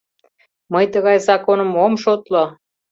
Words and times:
—Мый 0.73 0.85
тыгай 0.93 1.17
законым 1.27 1.71
ом 1.85 1.93
шотло! 2.03 2.43